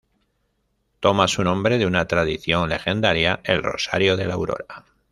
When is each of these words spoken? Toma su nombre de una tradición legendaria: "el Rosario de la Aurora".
Toma 0.99 1.27
su 1.27 1.43
nombre 1.43 1.77
de 1.77 1.85
una 1.85 2.07
tradición 2.07 2.67
legendaria: 2.69 3.39
"el 3.43 3.61
Rosario 3.61 4.17
de 4.17 4.25
la 4.25 4.33
Aurora". 4.33 4.83